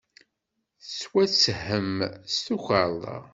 [0.81, 1.91] Tettwatthem
[2.33, 3.17] s tukerḍa.